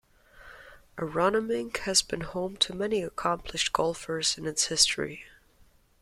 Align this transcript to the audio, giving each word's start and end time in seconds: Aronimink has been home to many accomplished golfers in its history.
Aronimink 0.97 1.77
has 1.85 2.01
been 2.01 2.21
home 2.21 2.57
to 2.57 2.73
many 2.75 3.03
accomplished 3.03 3.71
golfers 3.71 4.35
in 4.35 4.47
its 4.47 4.65
history. 4.65 5.25